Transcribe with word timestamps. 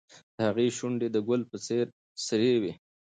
د 0.35 0.37
هغې 0.47 0.67
شونډې 0.77 1.07
د 1.11 1.17
ګل 1.27 1.41
په 1.51 1.57
څېر 1.65 1.85
سرې 2.25 2.53
وې. 2.61 2.73